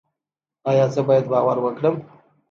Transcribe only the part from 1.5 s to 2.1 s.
وکړم؟